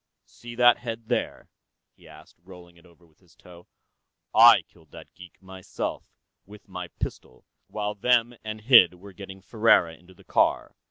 [0.25, 1.47] "See that head, there?"
[1.95, 3.67] he asked, rolling it over with his toe.
[4.33, 6.03] "I killed that geek, myself,
[6.43, 10.73] with my pistol, while Them and Hid were getting Ferriera into the car.